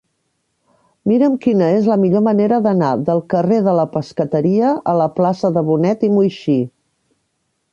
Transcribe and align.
Mira'm 1.09 1.33
quina 1.43 1.67
és 1.81 1.89
la 1.91 1.97
millor 2.05 2.23
manera 2.27 2.59
d'anar 2.67 2.89
del 3.09 3.21
carrer 3.33 3.59
de 3.67 3.75
la 3.81 3.85
Pescateria 3.97 4.73
a 4.95 4.97
la 5.03 5.09
plaça 5.19 5.53
de 5.59 5.65
Bonet 5.69 6.07
i 6.09 6.11
Muixí. 6.17 6.57